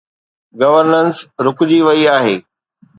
Governance 0.59 1.17
رڪجي 1.45 1.79
وئي 1.87 2.03
آهي. 2.17 2.35